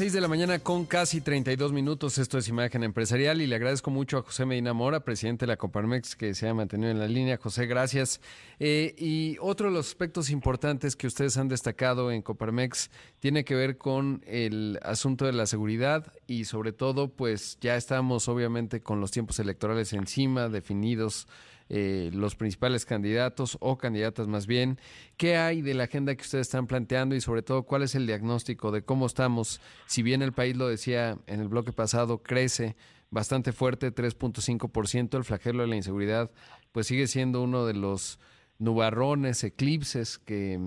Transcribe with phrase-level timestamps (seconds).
[0.00, 2.16] 6 de la mañana con casi 32 minutos.
[2.16, 5.58] Esto es Imagen Empresarial y le agradezco mucho a José Medina Mora, presidente de la
[5.58, 7.36] Coparmex, que se ha mantenido en la línea.
[7.36, 8.18] José, gracias.
[8.60, 13.54] Eh, y otro de los aspectos importantes que ustedes han destacado en Coparmex tiene que
[13.54, 19.02] ver con el asunto de la seguridad y sobre todo, pues ya estamos obviamente con
[19.02, 21.28] los tiempos electorales encima, definidos
[21.72, 24.78] eh, los principales candidatos o candidatas más bien.
[25.16, 28.06] ¿Qué hay de la agenda que ustedes están planteando y sobre todo cuál es el
[28.06, 29.60] diagnóstico de cómo estamos?
[29.86, 32.74] Si bien el país lo decía en el bloque pasado, crece
[33.10, 36.30] bastante fuerte, 3.5%, el flagelo de la inseguridad
[36.72, 38.18] pues sigue siendo uno de los
[38.58, 40.58] nubarrones, eclipses que,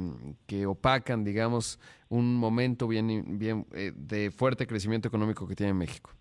[0.47, 6.11] que opacan, digamos, un momento bien, bien eh, de fuerte crecimiento económico que tiene México.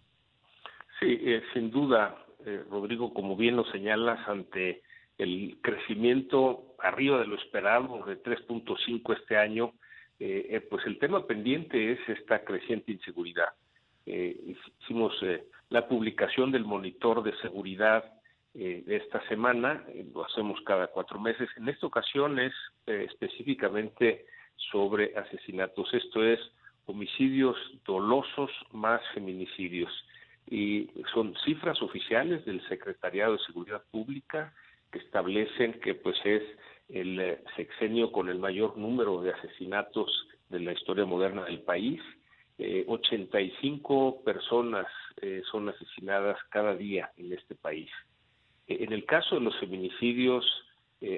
[1.01, 4.83] Sí, eh, sin duda, eh, Rodrigo, como bien lo señalas, ante
[5.19, 9.73] el crecimiento arriba de lo esperado de 3.5 este año,
[10.19, 13.51] eh, eh, pues el tema pendiente es esta creciente inseguridad.
[14.05, 15.15] hicimos
[15.69, 18.05] la publicación del monitor de seguridad
[18.53, 21.49] de esta semana, lo hacemos cada cuatro meses.
[21.57, 22.53] En esta ocasión es
[22.87, 24.27] específicamente
[24.73, 26.41] sobre asesinatos, esto es
[26.87, 27.57] homicidios
[27.87, 29.91] dolosos más feminicidios
[30.51, 34.53] y son cifras oficiales del Secretariado de Seguridad Pública
[34.91, 36.43] que establecen que pues es
[36.89, 42.01] el eh, sexenio con el mayor número de asesinatos de la historia moderna del país.
[42.59, 44.87] Eh, 85 personas
[45.21, 47.91] eh, son asesinadas cada día en este país.
[48.69, 50.45] Eh, en el caso de los feminicidios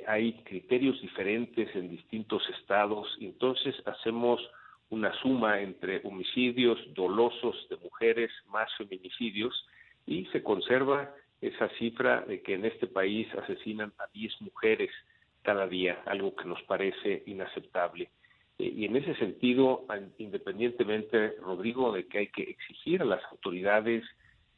[0.07, 4.41] hay criterios diferentes en distintos estados entonces hacemos
[4.91, 9.67] una suma entre homicidios dolosos de mujeres más feminicidios
[10.07, 14.91] y se conserva esa cifra de que en este país asesinan a 10 mujeres
[15.43, 18.11] cada día, algo que nos parece inaceptable.
[18.59, 19.87] Eh, y en ese sentido,
[20.19, 24.05] independientemente, Rodrigo, de que hay que exigir a las autoridades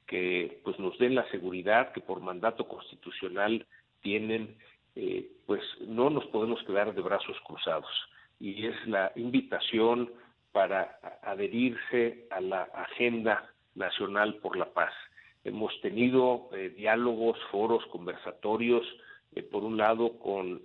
[0.07, 3.67] que pues nos den la seguridad que por mandato constitucional
[4.03, 4.57] tienen,
[4.95, 7.91] eh, pues no nos podemos quedar de brazos cruzados
[8.39, 10.11] y es la invitación
[10.53, 14.93] para adherirse a la Agenda Nacional por la Paz.
[15.45, 18.85] Hemos tenido eh, diálogos, foros, conversatorios,
[19.35, 20.63] eh, por un lado con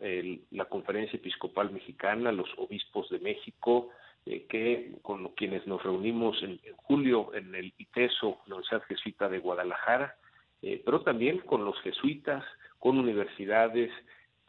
[0.51, 3.89] la Conferencia Episcopal Mexicana, los obispos de México,
[4.25, 9.29] eh, que con quienes nos reunimos en, en, julio en el ITESO, la Universidad Jesuita
[9.29, 10.15] de Guadalajara,
[10.85, 12.45] pero también con los jesuitas,
[12.77, 13.91] con universidades,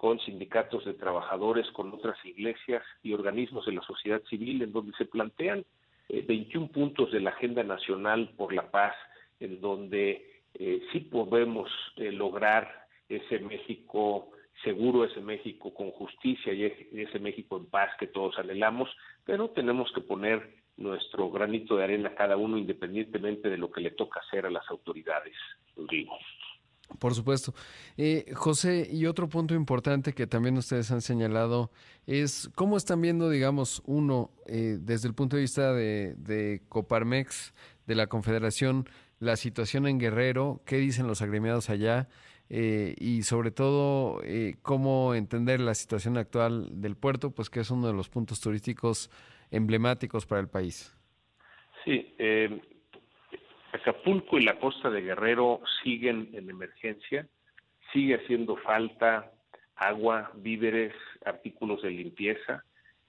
[0.02, 4.92] con sindicatos de trabajadores, con otras iglesias y organismos de la sociedad civil, en donde
[4.98, 5.64] se plantean
[6.08, 8.96] 21 eh, puntos de la Agenda Nacional por la Paz,
[9.38, 14.32] en donde eh, sí podemos eh, lograr ese México
[14.64, 18.90] seguro, ese México con justicia y ese México en paz que todos anhelamos,
[19.24, 23.92] pero tenemos que poner nuestro granito de arena cada uno independientemente de lo que le
[23.92, 25.36] toca hacer a las autoridades,
[25.88, 26.18] digo.
[26.98, 27.54] Por supuesto.
[27.96, 31.70] Eh, José, y otro punto importante que también ustedes han señalado
[32.06, 37.54] es cómo están viendo, digamos, uno, eh, desde el punto de vista de, Coparmex,
[37.86, 38.88] de la Confederación,
[39.18, 42.08] la situación en Guerrero, qué dicen los agremiados allá
[42.50, 44.20] eh, y sobre todo
[44.62, 49.10] cómo entender la situación actual del puerto, pues que es uno de los puntos turísticos
[49.50, 50.94] emblemáticos para el país.
[51.84, 52.60] Sí, eh,
[53.82, 57.26] Acapulco y la costa de Guerrero siguen en emergencia,
[57.92, 59.32] sigue haciendo falta
[59.74, 60.94] agua, víveres,
[61.24, 62.64] artículos de limpieza,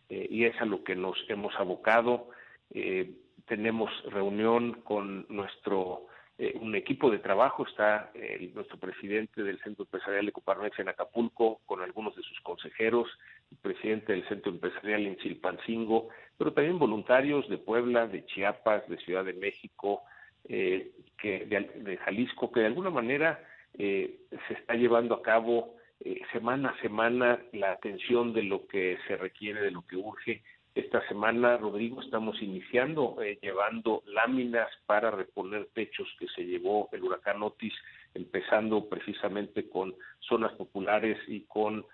[0.09, 2.29] eh, y es a lo que nos hemos abocado.
[2.71, 3.11] Eh,
[3.45, 6.07] tenemos reunión con nuestro
[6.39, 8.11] eh, un equipo de trabajo, está
[8.55, 13.07] nuestro presidente del Centro Empresarial de Coparmex en Acapulco, con algunos de sus consejeros,
[13.51, 18.97] el presidente del Centro Empresarial en Chilpancingo, pero también voluntarios de Puebla, de Chiapas, de
[18.97, 20.01] Ciudad de México,
[20.49, 23.41] eh, que de, Jalisco, que de alguna manera
[23.77, 28.97] eh, se está llevando a cabo eh, semana a semana la atención de lo que
[29.07, 30.43] se requiere, de lo que urge.
[30.75, 37.43] Esta semana, Rodrigo, estamos iniciando llevando láminas para reponer techos que se llevó el huracán
[37.43, 37.73] Otis,
[38.15, 41.85] empezando precisamente con zonas populares y con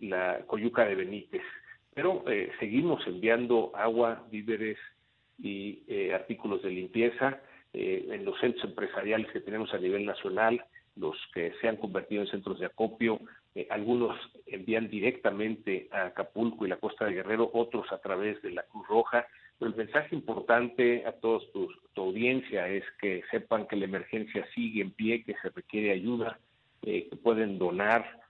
[0.00, 1.42] la Coyuca de Benítez.
[1.92, 2.24] Pero
[2.58, 4.78] seguimos enviando agua, víveres
[5.38, 5.82] y
[6.14, 7.42] artículos de limpieza
[7.74, 10.64] eh, en los centros empresariales que tenemos a nivel nacional,
[10.96, 13.20] los que se han convertido en centros de acopio,
[13.54, 14.16] eh, algunos
[14.46, 18.86] envían directamente a Acapulco y la costa de Guerrero, otros a través de la Cruz
[18.88, 19.26] Roja.
[19.58, 24.82] Pero el mensaje importante a toda tu, audiencia es que sepan que la emergencia sigue
[24.82, 26.38] en pie, que se requiere ayuda,
[26.82, 28.20] que pueden donar,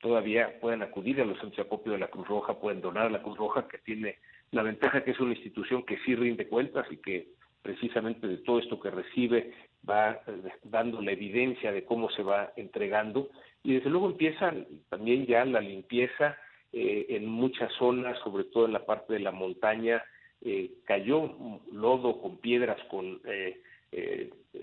[0.00, 3.10] todavía pueden acudir a los centros de acopio de la Cruz Roja, pueden donar a
[3.10, 4.18] la Cruz Roja, que tiene
[4.52, 7.35] la ventaja que es una institución que sí rinde cuentas y que
[7.66, 9.52] precisamente de todo esto que recibe
[9.88, 10.20] va
[10.62, 13.28] dando la evidencia de cómo se va entregando.
[13.64, 14.54] Y desde luego empieza
[14.88, 16.36] también ya la limpieza
[16.72, 20.04] eh, en muchas zonas, sobre todo en la parte de la montaña,
[20.42, 21.34] eh, cayó
[21.72, 23.60] lodo con piedras, con eh,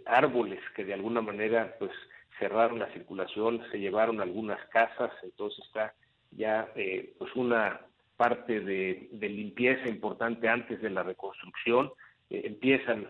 [0.05, 1.91] árboles que de alguna manera pues
[2.39, 5.94] cerraron la circulación, se llevaron algunas casas, entonces está
[6.31, 6.71] ya
[7.17, 7.81] pues una
[8.15, 11.91] parte de, limpieza importante antes de la reconstrucción.
[12.29, 13.07] Empiezan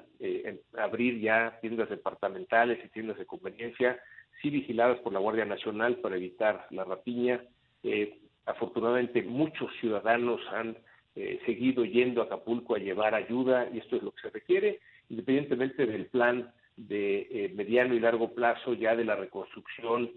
[0.77, 3.99] a abrir ya tiendas departamentales y tiendas de conveniencia,
[4.41, 7.41] sí vigiladas por la Guardia Nacional para evitar la rapiña.
[7.83, 10.77] Eh, afortunadamente muchos ciudadanos han
[11.15, 14.79] eh, seguido yendo a Acapulco a llevar ayuda y esto es lo que se requiere,
[15.09, 20.11] independientemente del plan de eh, mediano y largo plazo ya de la reconstrucción.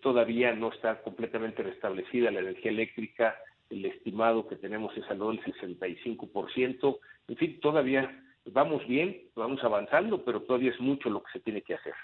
[0.00, 3.36] todavía no está completamente restablecida la energía eléctrica,
[3.70, 6.98] el estimado que tenemos es al 65%.
[7.28, 11.62] En fin, todavía vamos bien, vamos avanzando, pero todavía es mucho lo que se tiene
[11.62, 11.94] que hacer.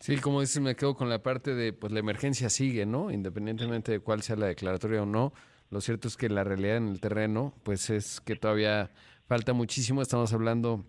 [0.00, 3.10] Sí, como dices, me quedo con la parte de, pues la emergencia sigue, ¿no?
[3.10, 5.32] Independientemente de cuál sea la declaratoria o no,
[5.70, 8.90] lo cierto es que la realidad en el terreno, pues es que todavía
[9.26, 10.00] falta muchísimo.
[10.00, 10.84] Estamos hablando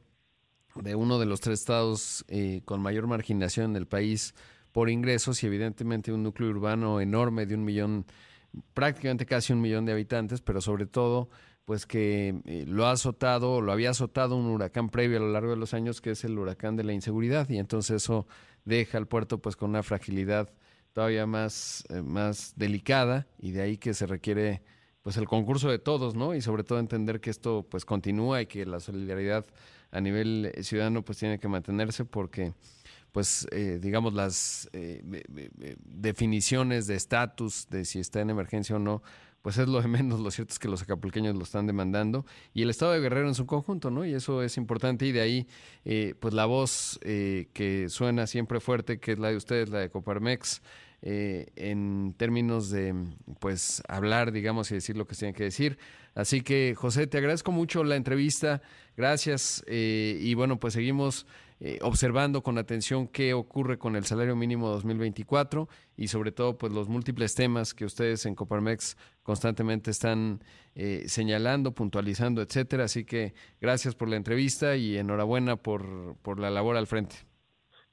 [0.75, 4.33] de uno de los tres estados eh, con mayor marginación en el país
[4.71, 8.05] por ingresos y evidentemente un núcleo urbano enorme de un millón,
[8.73, 11.29] prácticamente casi un millón de habitantes, pero sobre todo
[11.65, 15.51] pues que eh, lo ha azotado, lo había azotado un huracán previo a lo largo
[15.51, 18.25] de los años, que es el huracán de la inseguridad, y entonces eso
[18.65, 20.51] deja al puerto pues con una fragilidad
[20.93, 24.63] todavía más, eh, más delicada, y de ahí que se requiere
[25.03, 26.33] pues el concurso de todos, ¿no?
[26.33, 29.45] Y sobre todo entender que esto pues continúa y que la solidaridad
[29.91, 32.53] a nivel eh, ciudadano pues tiene que mantenerse porque
[33.11, 33.47] pues
[33.79, 34.69] digamos las
[35.85, 39.01] definiciones de estatus de si está en emergencia o no
[39.41, 40.19] pues es lo de menos.
[40.19, 43.35] Lo cierto es que los acapulqueños lo están demandando y el Estado de Guerrero en
[43.35, 44.05] su conjunto, ¿no?
[44.05, 45.47] Y eso es importante y de ahí,
[45.85, 49.79] eh, pues la voz eh, que suena siempre fuerte, que es la de ustedes, la
[49.79, 50.61] de Coparmex,
[51.01, 52.93] eh, en términos de,
[53.39, 55.77] pues, hablar, digamos, y decir lo que se tiene que decir.
[56.13, 58.61] Así que, José, te agradezco mucho la entrevista.
[58.97, 59.63] Gracias.
[59.69, 61.25] y bueno, pues seguimos
[61.61, 65.67] eh, observando con atención qué ocurre con el salario mínimo 2024
[65.97, 70.39] y sobre todo pues los múltiples temas que ustedes en Coparmex constantemente están
[70.75, 72.85] eh, señalando, puntualizando, etcétera.
[72.85, 77.15] Así que gracias por la entrevista y enhorabuena por, por la labor al frente.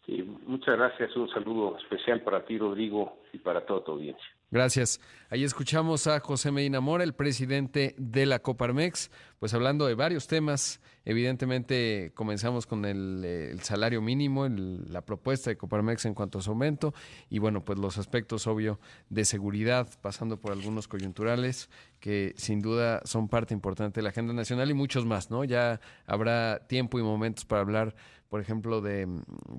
[0.04, 1.16] Sí, muchas gracias.
[1.16, 4.36] Un saludo especial para ti, Rodrigo, y para toda tu audiencia.
[4.50, 5.00] Gracias.
[5.28, 9.10] Ahí escuchamos a José Medina Mora, el presidente de la Coparmex,
[9.40, 10.81] pues hablando de varios temas.
[11.04, 16.94] Evidentemente comenzamos con el, salario mínimo, la propuesta de Coparmex en cuanto a su aumento
[17.28, 18.78] y bueno, pues los aspectos obvio
[19.10, 21.69] de seguridad, pasando por algunos coyunturales
[21.99, 25.42] que sin duda son parte importante de la agenda nacional y muchos más, ¿no?
[25.42, 27.96] Ya habrá tiempo y momentos para hablar,
[28.37, 29.09] por ejemplo, de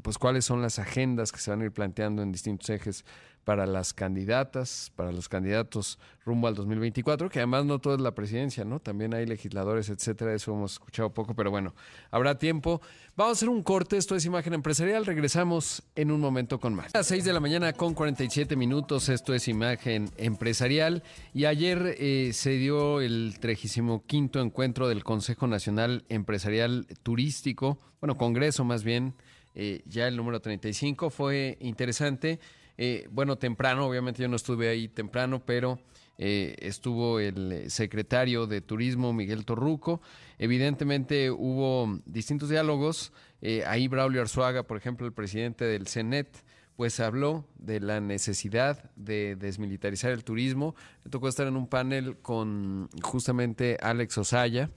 [0.03, 3.05] pues cuáles son las agendas que se van a ir planteando en distintos ejes
[3.43, 8.13] para las candidatas, para los candidatos rumbo al 2024, que además no todo es la
[8.13, 8.79] presidencia, ¿no?
[8.79, 11.73] También hay legisladores, etcétera, eso hemos escuchado poco, pero bueno,
[12.11, 12.81] habrá tiempo.
[13.15, 16.93] Vamos a hacer un corte, esto es Imagen Empresarial, regresamos en un momento con más.
[16.93, 21.01] A las 6 de la mañana con 47 minutos, esto es Imagen Empresarial,
[21.33, 24.03] y ayer eh, se dio el 35
[24.35, 29.13] encuentro del Consejo Nacional Empresarial Turístico, bueno, congreso más bien,
[29.55, 32.39] eh, ya el número 35, fue interesante.
[32.77, 35.79] Eh, bueno, temprano, obviamente yo no estuve ahí temprano, pero
[36.19, 40.01] eh, estuvo el secretario de Turismo, Miguel Torruco.
[40.37, 43.11] Evidentemente hubo distintos diálogos.
[43.41, 46.43] Eh, ahí Braulio Arzuaga, por ejemplo, el presidente del CENET,
[46.75, 50.75] pues habló de la necesidad de desmilitarizar el turismo.
[51.03, 54.69] Me tocó estar en un panel con justamente Alex Osaya,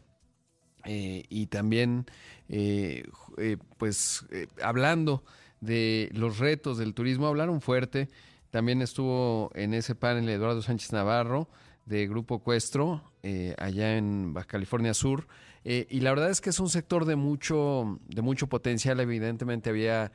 [0.84, 2.06] y también
[3.78, 4.24] pues
[4.62, 5.22] hablando
[5.60, 7.26] de los retos del turismo.
[7.26, 8.08] Hablaron fuerte.
[8.50, 11.48] También estuvo en ese panel Eduardo Sánchez Navarro
[11.86, 15.26] de Grupo Cuestro, eh, allá en Baja California Sur.
[15.64, 18.98] Eh, y la verdad es que es un sector de mucho, de mucho potencial.
[19.00, 20.10] Evidentemente había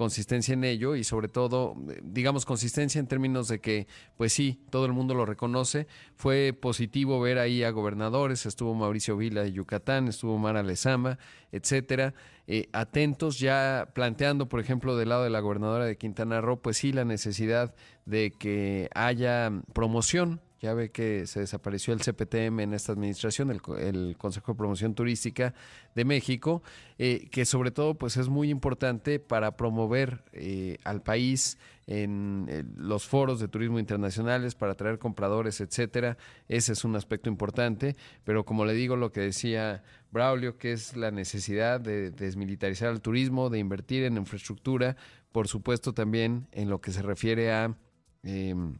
[0.00, 4.86] consistencia en ello y sobre todo, digamos, consistencia en términos de que, pues sí, todo
[4.86, 5.88] el mundo lo reconoce.
[6.14, 11.18] Fue positivo ver ahí a gobernadores, estuvo Mauricio Vila de Yucatán, estuvo Mara Lezama,
[11.52, 12.14] etcétera,
[12.46, 16.78] eh, atentos ya planteando, por ejemplo, del lado de la gobernadora de Quintana Roo, pues
[16.78, 17.74] sí, la necesidad
[18.06, 24.16] de que haya promoción Ya ve que se desapareció el CPTM en esta administración, el,
[24.18, 25.54] Consejo de Promoción Turística
[25.94, 26.62] de México,
[26.98, 32.62] eh, que sobre todo pues es muy importante para promover eh, al país en eh,
[32.76, 36.18] los foros de turismo internacionales, para atraer compradores, etcétera.
[36.46, 40.94] Ese es un aspecto importante, pero como le digo, lo que decía Braulio, que es
[40.94, 44.96] la necesidad de desmilitarizar el turismo, de invertir en infraestructura,
[45.32, 47.74] por supuesto también en lo que se refiere a
[48.24, 48.76] em,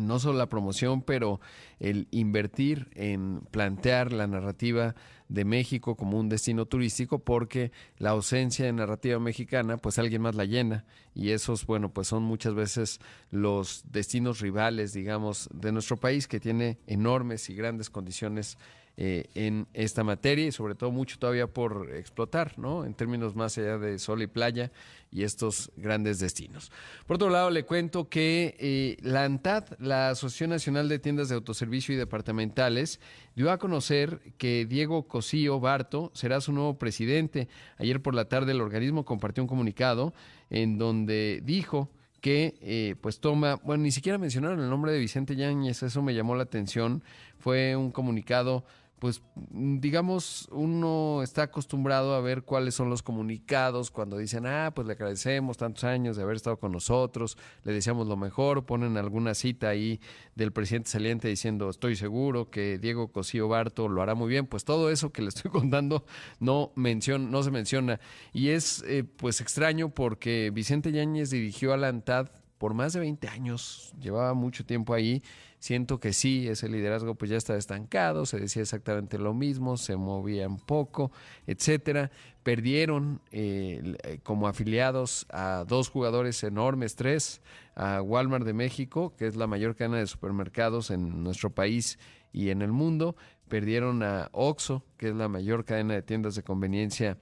[0.00, 1.40] no solo la promoción, pero
[1.80, 4.94] el invertir en plantear la narrativa
[5.28, 10.34] de México como un destino turístico, porque la ausencia de narrativa mexicana, pues alguien más
[10.34, 10.84] la llena,
[11.14, 13.00] y esos, bueno, pues son muchas veces
[13.30, 18.58] los destinos rivales, digamos, de nuestro país, que tiene enormes y grandes condiciones
[18.98, 22.86] eh, en esta materia y sobre todo mucho todavía por explotar, ¿no?
[22.86, 24.72] En términos más allá de sol y playa
[25.10, 26.72] y estos grandes destinos.
[27.06, 31.34] Por otro lado, le cuento que eh, la ANTAD, la Asociación Nacional de Tiendas de
[31.34, 32.98] Autoservicio y Departamentales,
[33.34, 37.48] dio a conocer que Diego Cosío Barto será su nuevo presidente.
[37.76, 40.14] Ayer por la tarde el organismo compartió un comunicado
[40.48, 45.36] en donde dijo que eh, pues toma, bueno, ni siquiera mencionaron el nombre de Vicente
[45.36, 47.04] Yáñez, eso me llamó la atención,
[47.38, 48.64] fue un comunicado
[48.98, 54.72] pues mm, digamos, uno está acostumbrado a ver cuáles son los comunicados cuando dicen, ah,
[54.74, 58.96] pues le agradecemos tantos años de haber estado con nosotros, le deseamos lo mejor, ponen
[58.96, 60.00] alguna cita ahí
[60.34, 64.64] del presidente saliente diciendo, estoy seguro que Diego Cosío Barto lo hará muy bien, pues
[64.64, 66.04] todo eso que le estoy contando
[66.40, 68.00] no, no se menciona.
[68.32, 73.00] Y es eh, pues extraño porque Vicente Yáñez dirigió a la ANTAD por más de
[73.00, 75.22] 20 años, llevaba mucho tiempo ahí
[75.58, 79.96] Siento que sí, ese liderazgo pues ya está estancado, se decía exactamente lo mismo, se
[79.96, 81.10] movían poco,
[81.46, 82.10] etcétera.
[82.42, 87.40] Perdieron eh, eh, como afiliados a dos jugadores enormes, tres,
[87.74, 91.98] a Walmart de México, que es la mayor cadena de supermercados en nuestro país
[92.32, 93.16] y en el mundo.
[93.48, 97.18] Perdieron a Oxxo, que es la mayor cadena de tiendas de conveniencia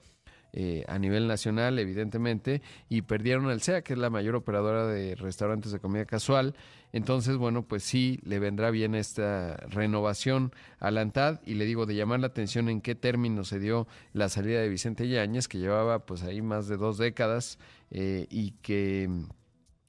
[0.57, 5.15] eh, a nivel nacional, evidentemente, y perdieron al SEA, que es la mayor operadora de
[5.15, 6.55] restaurantes de comida casual.
[6.93, 11.85] Entonces, bueno, pues sí, le vendrá bien esta renovación a la ANTAD y le digo
[11.85, 15.57] de llamar la atención en qué términos se dio la salida de Vicente Yáñez, que
[15.57, 17.59] llevaba pues ahí más de dos décadas
[17.91, 19.09] eh, y que,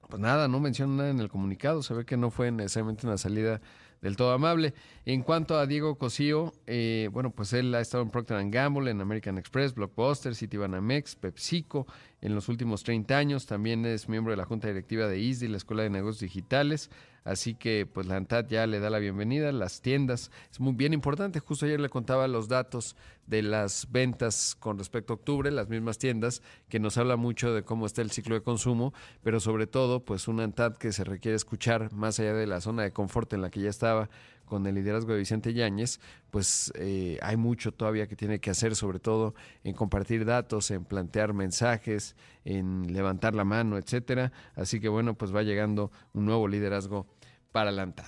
[0.08, 3.18] pues nada, no menciona nada en el comunicado, se ve que no fue necesariamente una
[3.18, 3.60] salida
[4.06, 4.72] del todo amable.
[5.04, 9.00] En cuanto a Diego Cosío, eh, bueno, pues él ha estado en Procter Gamble, en
[9.00, 11.86] American Express, Blockbuster, Citibanamex, PepsiCo
[12.20, 13.46] en los últimos 30 años.
[13.46, 16.90] También es miembro de la Junta Directiva de ISDI, la Escuela de Negocios Digitales.
[17.24, 19.50] Así que pues la ANTAD ya le da la bienvenida.
[19.50, 21.40] Las tiendas es muy bien importante.
[21.40, 22.94] Justo ayer le contaba los datos
[23.26, 27.64] de las ventas con respecto a octubre, las mismas tiendas, que nos habla mucho de
[27.64, 28.94] cómo está el ciclo de consumo,
[29.24, 32.84] pero sobre todo pues una ANTAD que se requiere escuchar más allá de la zona
[32.84, 34.08] de confort en la que ya estaba
[34.46, 36.00] con el liderazgo de Vicente Yáñez,
[36.30, 39.34] pues eh, hay mucho todavía que tiene que hacer, sobre todo
[39.64, 44.32] en compartir datos, en plantear mensajes, en levantar la mano, etcétera.
[44.54, 47.06] Así que bueno, pues va llegando un nuevo liderazgo
[47.52, 48.06] para la ANTAD.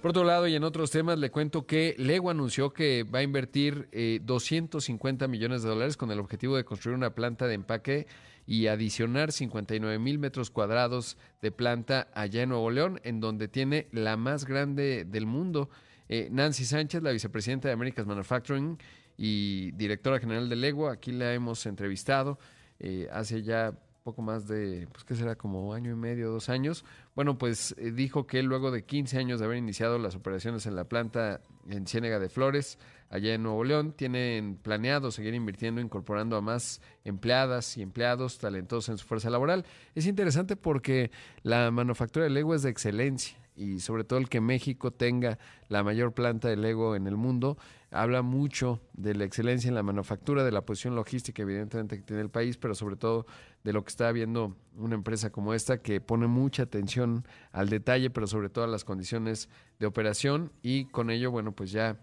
[0.00, 3.22] Por otro lado, y en otros temas, le cuento que Lego anunció que va a
[3.22, 3.90] invertir
[4.22, 8.06] 250 eh, millones de dólares con el objetivo de construir una planta de empaque
[8.46, 13.88] y adicionar 59 mil metros cuadrados de planta allá en Nuevo León, en donde tiene
[13.92, 15.68] la más grande del mundo.
[16.08, 18.78] Eh, Nancy Sánchez, la vicepresidenta de America's Manufacturing
[19.18, 22.38] y directora general de Lego, aquí la hemos entrevistado
[22.78, 23.74] eh, hace ya
[24.10, 26.84] poco más de, pues que será como año y medio, dos años.
[27.14, 30.74] Bueno, pues eh, dijo que luego de 15 años de haber iniciado las operaciones en
[30.74, 32.76] la planta en Ciénega de Flores,
[33.08, 38.88] allá en Nuevo León, tienen planeado seguir invirtiendo, incorporando a más empleadas y empleados talentosos
[38.88, 39.64] en su fuerza laboral.
[39.94, 41.12] Es interesante porque
[41.44, 45.38] la manufactura de Lego es de excelencia y sobre todo el que México tenga
[45.68, 47.58] la mayor planta de Lego en el mundo
[47.90, 52.22] habla mucho de la excelencia en la manufactura, de la posición logística, evidentemente, que tiene
[52.22, 53.26] el país, pero sobre todo
[53.64, 58.10] de lo que está viendo una empresa como esta, que pone mucha atención al detalle,
[58.10, 59.48] pero sobre todo a las condiciones
[59.78, 61.98] de operación y con ello, bueno, pues ya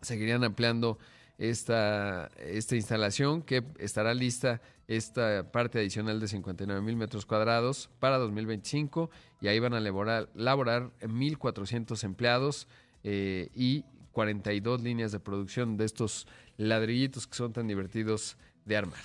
[0.00, 0.98] seguirían ampliando
[1.38, 8.16] esta, esta instalación que estará lista esta parte adicional de 59 mil metros cuadrados para
[8.16, 12.68] 2025 y ahí van a laborar, laborar 1.400 empleados
[13.04, 18.98] eh, y 42 líneas de producción de estos ladrillitos que son tan divertidos de armar.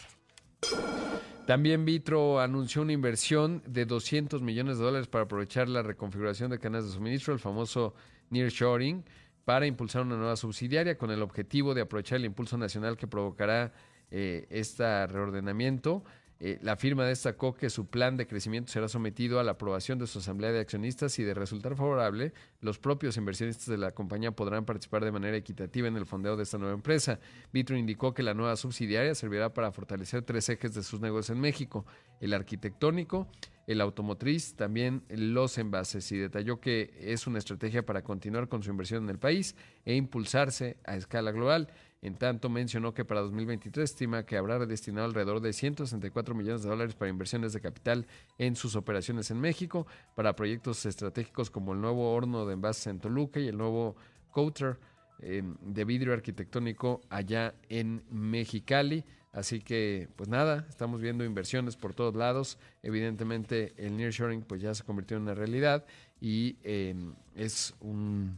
[1.45, 6.57] También Vitro anunció una inversión de 200 millones de dólares para aprovechar la reconfiguración de
[6.57, 7.93] cadenas de suministro, el famoso
[8.29, 9.03] nearshoring,
[9.43, 13.73] para impulsar una nueva subsidiaria con el objetivo de aprovechar el impulso nacional que provocará
[14.09, 16.05] eh, este reordenamiento
[16.45, 20.07] Eh, la firma destacó que su plan de crecimiento será sometido a la aprobación de
[20.07, 24.65] su asamblea de accionistas y de resultar favorable, los propios inversionistas de la compañía podrán
[24.65, 27.21] participar de manera equitativa en el fondeo de esta nueva empresa.
[27.53, 31.39] Vitro indicó que la nueva subsidiaria servirá para fortalecer tres ejes de sus negocios en
[31.39, 31.85] México,
[32.19, 33.29] el arquitectónico,
[33.67, 38.69] el automotriz, también los envases y detalló que es una estrategia para continuar con su
[38.69, 39.55] inversión en el país
[39.85, 41.69] e impulsarse a escala global.
[42.01, 46.69] En tanto, mencionó que para 2023 estima que habrá destinado alrededor de 164 millones de
[46.69, 48.05] dólares para inversiones de capital
[48.37, 52.99] en sus operaciones en México, para proyectos estratégicos como el nuevo horno de envases en
[52.99, 53.95] Toluca y el nuevo
[54.31, 54.77] coater
[55.19, 59.05] eh, de vidrio arquitectónico allá en Mexicali.
[59.33, 62.59] Así que, pues nada, estamos viendo inversiones por todos lados.
[62.83, 65.85] Evidentemente, el nearshoring pues ya se convirtió en una realidad
[66.21, 66.95] y eh,
[67.35, 68.37] es un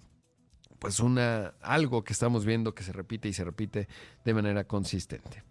[0.79, 3.87] pues una algo que estamos viendo que se repite y se repite
[4.23, 5.43] de manera consistente.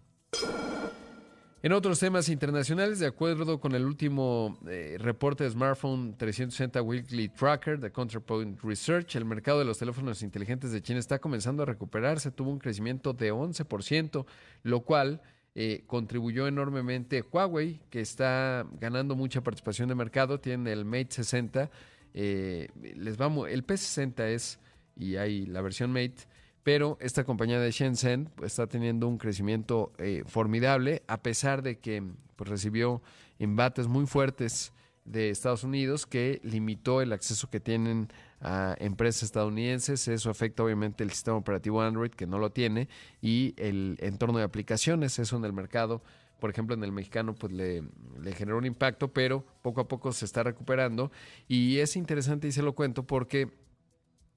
[1.61, 7.29] En otros temas internacionales, de acuerdo con el último eh, reporte de Smartphone 360 Weekly
[7.29, 11.65] Tracker de Counterpoint Research, el mercado de los teléfonos inteligentes de China está comenzando a
[11.65, 14.25] recuperarse, tuvo un crecimiento de 11%,
[14.61, 15.21] lo cual
[15.57, 21.71] eh, contribuyó enormemente Huawei, que está ganando mucha participación de mercado, tiene el Mate 60,
[22.13, 24.59] eh, les vamos, el P60 es
[24.97, 26.27] y hay la versión Mate,
[26.63, 31.79] pero esta compañía de Shenzhen pues, está teniendo un crecimiento eh, formidable a pesar de
[31.79, 32.03] que
[32.35, 33.01] pues, recibió
[33.39, 34.73] embates muy fuertes
[35.05, 38.09] de Estados Unidos que limitó el acceso que tienen
[38.41, 40.07] a empresas estadounidenses.
[40.07, 42.87] Eso afecta obviamente el sistema operativo Android que no lo tiene
[43.21, 45.19] y el entorno de aplicaciones.
[45.19, 46.01] Eso en el mercado,
[46.39, 47.83] por ejemplo en el mexicano, pues le,
[48.21, 51.11] le generó un impacto, pero poco a poco se está recuperando.
[51.47, 53.51] Y es interesante y se lo cuento porque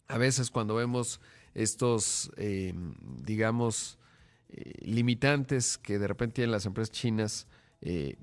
[0.08, 1.20] a veces cuando vemos
[1.54, 2.72] estos, eh,
[3.24, 3.98] digamos,
[4.48, 7.46] eh, limitantes que de repente tienen las empresas chinas
[7.80, 8.16] eh,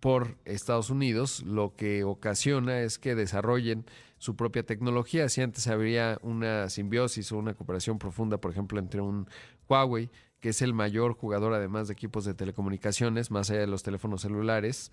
[0.00, 3.84] por Estados Unidos, lo que ocasiona es que desarrollen
[4.22, 5.28] su propia tecnología.
[5.28, 9.26] Si antes habría una simbiosis o una cooperación profunda, por ejemplo, entre un
[9.68, 13.82] Huawei, que es el mayor jugador además de equipos de telecomunicaciones, más allá de los
[13.82, 14.92] teléfonos celulares,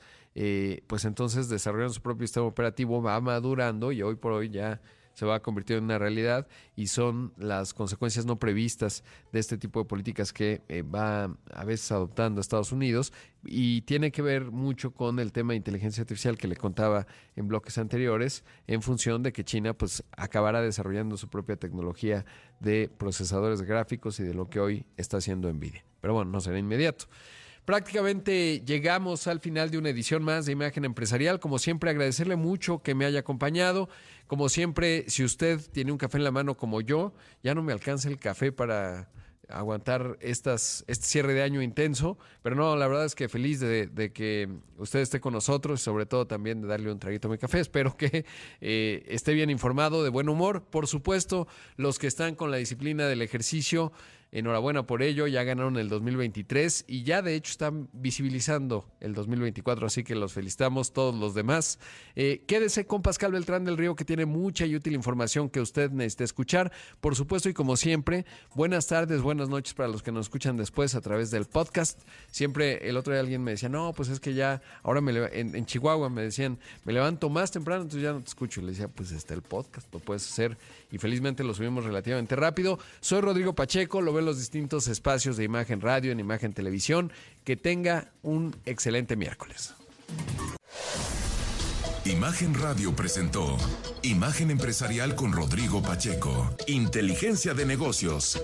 [0.88, 4.81] pues entonces desarrollan su propio sistema operativo, va madurando y hoy por hoy ya
[5.19, 9.03] se va a convertir en una realidad y son las consecuencias no previstas
[9.34, 13.12] de este tipo de políticas que eh, va a veces adoptando Estados Unidos
[13.43, 17.05] y tiene que ver mucho con el tema de inteligencia artificial que le contaba
[17.36, 22.23] en bloques anteriores en función de que China pues acabará desarrollando su propia tecnología
[22.62, 25.84] de procesadores gráficos y de lo que hoy está haciendo Nvidia.
[25.99, 27.08] Pero bueno, no será inmediato.
[27.69, 31.39] Prácticamente llegamos al final de una edición más de Imagen Empresarial.
[31.39, 33.89] Como siempre, agradecerle mucho que me haya acompañado.
[34.25, 37.71] Como siempre, si usted tiene un café en la mano como yo, ya no me
[37.71, 39.12] alcanza el café para
[39.49, 44.12] aguantar estas, este cierre de año intenso, pero no, la verdad es que feliz de,
[44.15, 47.38] que usted esté con nosotros y sobre todo también de darle un traguito a mi
[47.38, 47.60] café.
[47.60, 48.25] Espero que
[48.62, 50.63] eh, esté bien informado, de buen humor.
[50.63, 53.91] Por supuesto, los que están con la disciplina del ejercicio,
[54.32, 59.88] Enhorabuena por ello, ya ganaron el 2023 y ya de hecho están visibilizando el 2024,
[59.88, 61.80] así que los felicitamos todos los demás.
[62.15, 65.89] Eh, quédese con Pascal Beltrán del Río que tiene mucha y útil información que usted
[65.89, 66.72] necesita escuchar.
[67.02, 70.94] Por supuesto y como siempre, buenas tardes, buenas noches para los que nos escuchan después
[70.94, 72.00] a través del podcast.
[72.30, 75.56] Siempre el otro día alguien me decía, no, pues es que ya, ahora me en,
[75.56, 78.62] en Chihuahua me decían, me levanto más temprano, entonces ya no te escucho.
[78.62, 80.56] Y le decía, pues está el podcast, lo puedes hacer
[80.91, 82.80] y felizmente lo subimos relativamente rápido.
[82.99, 87.12] Soy Rodrigo Pacheco, lo los distintos espacios de Imagen Radio, en Imagen Televisión.
[87.43, 89.73] Que tenga un excelente miércoles.
[92.06, 93.58] Imagen Radio presentó
[94.02, 96.49] Imagen Empresarial con Rodrigo Pacheco.
[96.67, 98.41] Inteligencia de negocios.